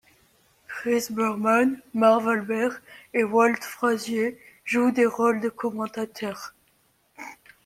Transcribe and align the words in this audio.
Chris 0.67 1.09
Berman, 1.11 1.79
Marv 1.93 2.27
Albert 2.27 2.81
et 3.13 3.23
Walt 3.23 3.61
Frazier 3.61 4.35
jouent 4.65 4.91
des 4.91 5.05
rôles 5.05 5.41
de 5.41 5.49
commentateurs. 5.49 6.55